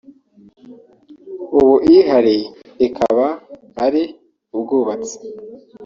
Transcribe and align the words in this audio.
ubu 1.59 1.75
ihari 1.97 2.37
ikaba 2.87 3.27
ari 3.85 4.03
ubwubatsi 4.55 5.17